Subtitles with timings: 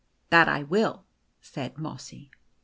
[0.31, 1.05] ''"That I will,"
[1.41, 2.31] said Mossy.